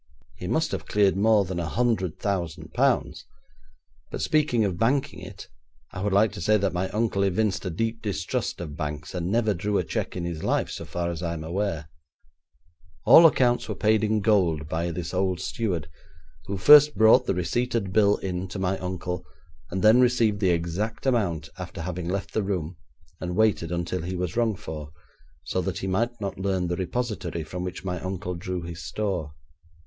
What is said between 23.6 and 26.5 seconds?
until he was rung for, so that he might not